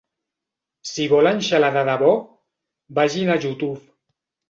Si 0.91 1.05
volen 1.11 1.45
xalar 1.49 1.71
de 1.77 1.85
debò, 1.91 2.17
vagin 3.01 3.35
a 3.35 3.41
YouTube. 3.49 3.79